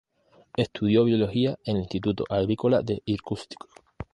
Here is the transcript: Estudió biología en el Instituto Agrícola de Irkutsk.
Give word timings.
Estudió 0.57 1.03
biología 1.03 1.59
en 1.63 1.75
el 1.75 1.83
Instituto 1.83 2.23
Agrícola 2.27 2.81
de 2.81 3.03
Irkutsk. 3.05 3.53